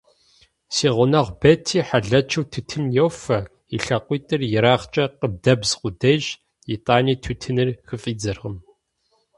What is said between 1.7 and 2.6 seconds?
хьэлэчыу